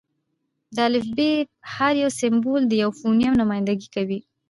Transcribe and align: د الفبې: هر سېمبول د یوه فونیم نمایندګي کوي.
د 0.75 0.77
الفبې: 0.89 1.31
هر 1.73 1.95
سېمبول 2.19 2.61
د 2.67 2.73
یوه 2.81 2.93
فونیم 2.99 3.33
نمایندګي 3.41 3.87
کوي. 3.95 4.19